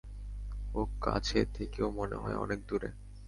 [0.73, 2.89] ও কাছে থেকেও মনে হয় অনেক দূরে!